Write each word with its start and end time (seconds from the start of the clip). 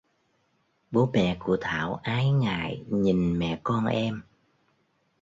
Bố 0.91 1.09
mẹ 1.13 1.37
của 1.39 1.57
Thảo 1.61 1.99
ái 2.03 2.29
ngại 2.31 2.83
nhìn 2.89 3.39
mẹ 3.39 3.59
con 3.63 3.85
em 3.85 4.23